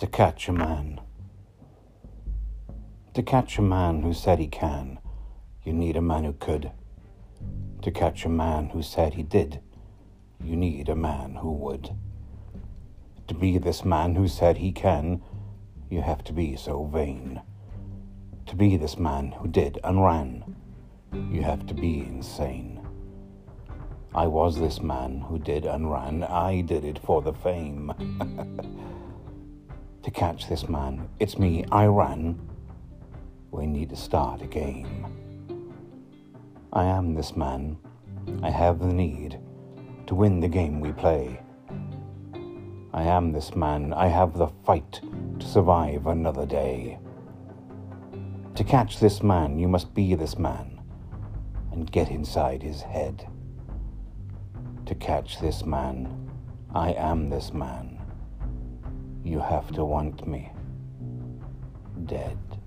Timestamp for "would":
11.52-11.90